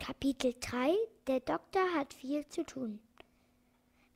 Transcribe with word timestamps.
Kapitel 0.00 0.54
3 0.60 0.96
Der 1.26 1.40
Doktor 1.40 1.82
hat 1.94 2.14
viel 2.14 2.48
zu 2.48 2.64
tun. 2.64 3.00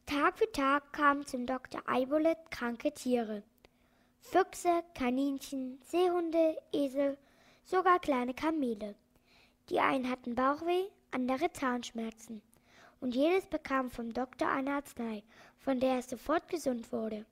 Tag 0.07 0.38
für 0.38 0.50
Tag 0.50 0.95
kamen 0.95 1.26
zum 1.26 1.45
Doktor 1.45 1.83
Eibolet 1.87 2.38
kranke 2.50 2.91
Tiere. 2.92 3.42
Füchse, 4.18 4.83
Kaninchen, 4.94 5.78
Seehunde, 5.83 6.57
Esel, 6.73 7.18
sogar 7.65 8.00
kleine 8.00 8.32
Kamele. 8.32 8.95
Die 9.68 9.79
einen 9.79 10.11
hatten 10.11 10.34
Bauchweh, 10.34 10.86
andere 11.11 11.52
Zahnschmerzen. 11.52 12.41
Und 13.03 13.14
jedes 13.14 13.45
bekam 13.45 13.91
vom 13.91 14.14
Doktor 14.14 14.48
eine 14.48 14.77
Arznei, 14.77 15.23
von 15.59 15.80
der 15.80 15.98
es 15.98 16.09
sofort 16.09 16.48
gesund 16.48 16.93
wurde. 16.93 17.27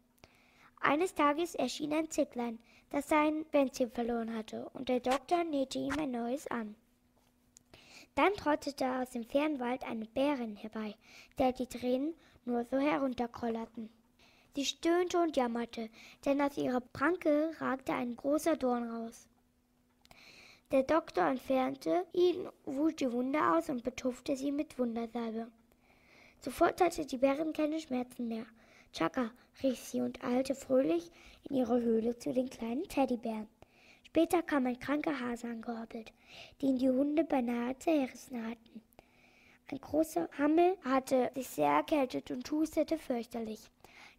Eines 0.78 1.14
Tages 1.14 1.54
erschien 1.54 1.94
ein 1.94 2.10
Zicklein, 2.10 2.58
das 2.90 3.08
sein 3.08 3.46
Bändchen 3.46 3.90
verloren 3.90 4.36
hatte, 4.36 4.68
und 4.74 4.90
der 4.90 5.00
Doktor 5.00 5.42
nähte 5.42 5.78
ihm 5.78 5.98
ein 5.98 6.10
neues 6.10 6.46
an. 6.48 6.76
Dann 8.14 8.34
trottete 8.34 9.00
aus 9.00 9.10
dem 9.10 9.24
fernen 9.24 9.58
Wald 9.58 9.84
eine 9.84 10.04
Bärin 10.04 10.56
herbei, 10.56 10.94
der 11.38 11.52
die 11.52 11.66
Tränen 11.66 12.14
nur 12.44 12.64
so 12.64 12.78
herunterkrollerten. 12.78 13.88
Sie 14.54 14.66
stöhnte 14.66 15.18
und 15.18 15.36
jammerte, 15.36 15.88
denn 16.24 16.40
aus 16.42 16.58
ihrer 16.58 16.80
Pranke 16.80 17.52
ragte 17.58 17.94
ein 17.94 18.16
großer 18.16 18.56
Dorn 18.56 18.90
raus. 18.90 19.26
Der 20.72 20.82
Doktor 20.82 21.24
entfernte 21.24 22.06
ihn, 22.12 22.48
wusch 22.64 22.96
die 22.96 23.10
Wunde 23.12 23.38
aus 23.52 23.70
und 23.70 23.82
betupfte 23.82 24.36
sie 24.36 24.52
mit 24.52 24.78
Wundersalbe. 24.78 25.50
Sofort 26.40 26.80
hatte 26.80 27.06
die 27.06 27.18
Bärin 27.18 27.52
keine 27.52 27.80
Schmerzen 27.80 28.28
mehr. 28.28 28.46
Chaka, 28.92 29.30
rief 29.62 29.78
sie 29.78 30.00
und 30.00 30.22
eilte 30.22 30.54
fröhlich 30.54 31.10
in 31.48 31.56
ihre 31.56 31.80
Höhle 31.80 32.18
zu 32.18 32.32
den 32.32 32.50
kleinen 32.50 32.88
Teddybären. 32.88 33.48
Später 34.14 34.42
kam 34.42 34.66
ein 34.66 34.78
kranker 34.78 35.18
Hase 35.18 35.46
angehoppelt, 35.46 36.12
den 36.60 36.76
die 36.76 36.90
Hunde 36.90 37.24
beinahe 37.24 37.78
zerrissen 37.78 38.46
hatten. 38.46 38.82
Ein 39.70 39.80
großer 39.80 40.28
Hammel 40.36 40.76
hatte 40.84 41.30
sich 41.34 41.48
sehr 41.48 41.70
erkältet 41.70 42.30
und 42.30 42.50
hustete 42.50 42.98
fürchterlich. 42.98 43.70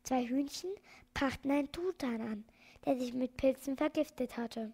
Zwei 0.02 0.26
Hühnchen 0.26 0.72
brachten 1.14 1.52
einen 1.52 1.72
Truthahn 1.72 2.22
an, 2.22 2.44
der 2.88 2.98
sich 2.98 3.14
mit 3.14 3.38
Pilzen 3.38 3.78
vergiftet 3.78 4.36
hatte. 4.36 4.72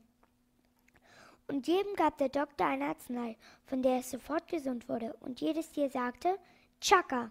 Und 1.50 1.68
jedem 1.68 1.96
gab 1.96 2.18
der 2.18 2.30
Doktor 2.30 2.68
eine 2.68 2.86
Arznei, 2.86 3.36
von 3.66 3.82
der 3.84 3.98
es 3.98 4.12
sofort 4.12 4.48
gesund 4.48 4.88
wurde, 4.88 5.18
und 5.20 5.42
jedes 5.42 5.70
Tier 5.70 5.90
sagte 5.90 6.40
Chaka. 6.80 7.30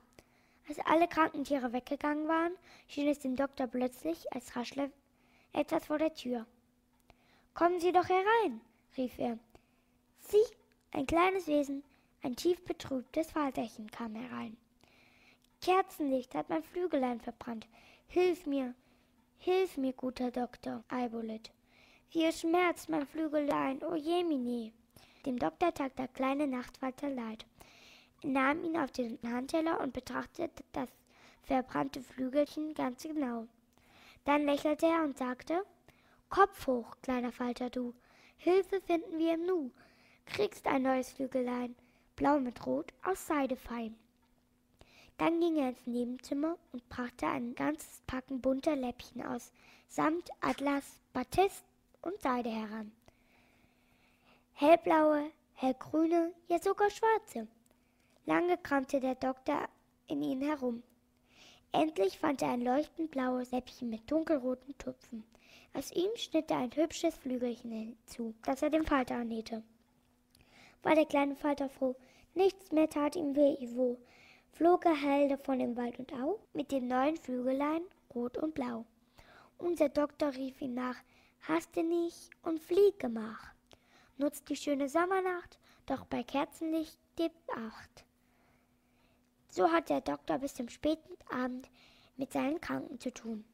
Als 0.69 0.79
alle 0.81 1.09
kranken 1.09 1.45
Tiere 1.45 1.73
weggegangen 1.73 2.29
waren, 2.29 2.53
schien 2.87 3.09
es 3.09 3.21
dem 3.21 3.35
Doktor 3.35 3.67
plötzlich, 3.67 4.31
als 4.35 4.55
raschle 4.57 4.93
etwas 5.55 5.87
vor 5.87 5.97
der 5.97 6.13
Tür. 6.13 6.45
Kommen 7.59 7.81
Sie 7.81 7.91
doch 7.91 8.09
herein, 8.09 8.61
rief 8.97 9.19
er. 9.19 9.37
Sie, 10.21 10.45
ein 10.93 11.09
kleines 11.09 11.49
Wesen, 11.49 11.83
ein 12.23 12.37
tief 12.37 12.65
betrübtes 12.65 13.33
Vaterchen 13.33 13.91
kam 13.91 14.15
herein. 14.15 14.57
Kerzenlicht 15.61 16.37
hat 16.37 16.51
mein 16.51 16.63
Flügelein 16.63 17.21
verbrannt. 17.21 17.67
Hilf 18.07 18.47
mir, 18.47 18.75
hilf 19.39 19.77
mir, 19.77 19.93
guter 19.93 20.31
Doktor 20.31 20.85
Eibolet. 20.89 21.51
Wie 22.13 22.27
es 22.27 22.43
schmerzt 22.43 22.91
mein 22.91 23.09
Flügelein, 23.09 23.83
o 23.83 23.97
Jemine. 23.97 24.71
Dem 25.27 25.37
Doktor 25.37 25.75
tat 25.75 25.99
der 25.99 26.07
kleine 26.07 26.47
Nachtwalter 26.47 27.11
leid. 27.11 27.45
Er 28.23 28.29
nahm 28.29 28.63
ihn 28.63 28.79
auf 28.79 28.93
den 28.93 29.19
Handteller 29.25 29.81
und 29.81 29.93
betrachtete 29.93 30.63
das 30.71 30.91
verbrannte 31.43 32.03
Flügelchen 32.03 32.73
ganz 32.75 33.03
genau. 33.03 33.49
Dann 34.25 34.47
lächelte 34.47 34.87
er 34.87 35.03
und 35.03 35.19
sagte, 35.19 35.65
Kopf 36.29 36.67
hoch, 36.67 36.97
kleiner 37.03 37.33
Falter, 37.33 37.71
du. 37.71 37.95
Hilfe 38.37 38.81
finden 38.83 39.19
wir 39.19 39.35
im 39.35 39.47
Nu. 39.47 39.71
Kriegst 40.27 40.67
ein 40.67 40.83
neues 40.83 41.11
Flügelein, 41.13 41.75
blau 42.17 42.39
mit 42.39 42.67
rot, 42.67 42.93
aus 43.03 43.27
Seide 43.27 43.57
fein. 43.57 43.97
Dann 45.17 45.41
ging 45.41 45.57
er 45.57 45.71
ins 45.71 45.87
Nebenzimmer 45.87 46.57
und 46.73 46.89
brachte 46.89 47.27
ein 47.27 47.55
ganzes 47.55 48.03
Packen 48.07 48.41
bunter 48.41 48.77
Läppchen 48.77 49.25
aus 49.25 49.53
Samt, 49.89 50.31
Atlas, 50.41 51.01
Batist 51.13 51.65
und 52.03 52.21
Seide 52.21 52.51
heran. 52.51 52.93
Hellblaue, 54.53 55.31
hellgrüne, 55.55 56.33
ja 56.49 56.61
sogar 56.61 56.91
schwarze. 56.91 57.49
Lange 58.27 58.59
kramte 58.59 59.01
der 59.01 59.15
Doktor 59.15 59.69
in 60.07 60.23
ihnen 60.23 60.43
herum. 60.43 60.83
Endlich 61.73 62.19
fand 62.19 62.41
er 62.43 62.51
ein 62.51 62.63
leuchtend 62.63 63.11
blaues 63.11 63.51
Läppchen 63.51 63.91
mit 63.91 64.11
dunkelroten 64.11 64.77
Tupfen. 64.79 65.23
Aus 65.75 65.93
ihm 65.93 66.11
schnitt 66.17 66.51
er 66.51 66.59
ein 66.59 66.75
hübsches 66.75 67.15
Flügelchen 67.17 67.71
hinzu, 67.71 68.35
das 68.45 68.63
er 68.63 68.71
dem 68.71 68.87
Falter 68.87 69.23
nähte. 69.23 69.63
War 70.83 70.95
der 70.95 71.05
kleine 71.05 71.37
Falter 71.37 71.69
froh, 71.69 71.95
nichts 72.35 72.73
mehr 72.73 72.89
tat 72.89 73.17
ihm 73.17 73.37
weh, 73.37 73.57
wo 73.75 73.99
flog 74.53 74.87
er 74.87 75.01
heil 75.01 75.29
davon 75.29 75.61
im 75.61 75.77
Wald 75.77 75.99
und 75.99 76.13
Au, 76.15 76.39
mit 76.55 76.73
den 76.73 76.89
neuen 76.89 77.17
Flügelein, 77.17 77.83
rot 78.15 78.39
und 78.39 78.55
blau. 78.55 78.87
Unser 79.59 79.91
Doktor 79.91 80.35
rief 80.35 80.61
ihm 80.63 80.75
nach, 80.75 80.97
haste 81.47 81.83
nicht 81.83 82.31
und 82.43 82.61
flieg 82.61 82.99
gemach. 82.99 83.53
Nutzt 84.17 84.49
die 84.49 84.57
schöne 84.57 84.89
Sommernacht, 84.89 85.59
doch 85.87 86.07
bei 86.07 86.23
Kerzenlicht 86.23 86.99
gebt 87.17 87.37
Acht. 87.51 88.05
So 89.59 89.73
hat 89.73 89.89
der 89.89 90.01
Doktor 90.01 90.39
bis 90.39 90.55
zum 90.55 90.69
späten 90.69 91.17
Abend 91.31 91.69
mit 92.17 92.33
seinen 92.33 92.61
Kranken 92.61 93.01
zu 93.01 93.13
tun. 93.13 93.45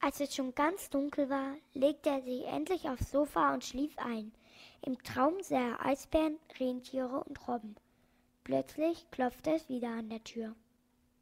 Als 0.00 0.18
es 0.20 0.34
schon 0.34 0.54
ganz 0.54 0.88
dunkel 0.88 1.28
war, 1.28 1.56
legte 1.74 2.08
er 2.08 2.22
sich 2.22 2.46
endlich 2.46 2.88
aufs 2.88 3.10
Sofa 3.10 3.52
und 3.52 3.62
schlief 3.62 3.98
ein. 3.98 4.32
Im 4.80 4.96
Traum 5.02 5.34
sah 5.42 5.72
er 5.72 5.84
Eisbären, 5.84 6.38
Rentiere 6.58 7.22
und 7.22 7.46
Robben. 7.46 7.76
Plötzlich 8.44 9.10
klopfte 9.10 9.50
es 9.50 9.68
wieder 9.68 9.90
an 9.90 10.08
der 10.08 10.24
Tür. 10.24 10.54